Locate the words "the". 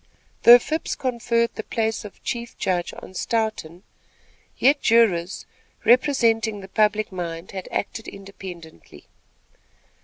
1.53-1.61, 6.61-6.67